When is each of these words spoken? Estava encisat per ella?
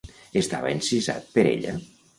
Estava 0.39 0.71
encisat 0.77 1.31
per 1.37 1.49
ella? 1.57 1.81